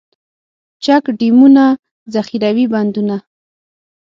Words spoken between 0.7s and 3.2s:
چک ډیمونه، ذخیروي بندونه.